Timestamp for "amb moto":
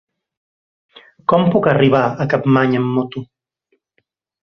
2.83-3.27